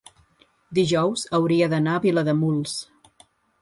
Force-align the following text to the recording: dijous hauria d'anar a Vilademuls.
dijous 0.77 1.27
hauria 1.41 1.71
d'anar 1.77 1.97
a 2.01 2.05
Vilademuls. 2.09 2.79